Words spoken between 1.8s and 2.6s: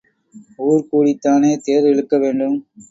இழுக்க வேண்டும்?